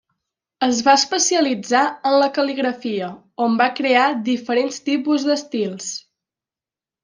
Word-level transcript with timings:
Es 0.67 0.77
va 0.87 0.95
especialitzar 0.99 1.81
en 2.13 2.15
la 2.23 2.31
cal·ligrafia, 2.39 3.11
on 3.49 3.61
va 3.63 3.69
crear 3.83 4.09
diferents 4.33 4.85
tipus 4.91 5.31
d'estils. 5.31 5.95